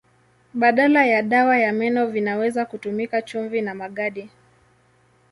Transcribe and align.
Badala 0.53 1.05
ya 1.05 1.21
dawa 1.21 1.57
ya 1.57 1.73
meno 1.73 2.07
vinaweza 2.07 2.65
kutumika 2.65 3.21
chumvi 3.21 3.61
na 3.61 3.75
magadi. 3.75 4.29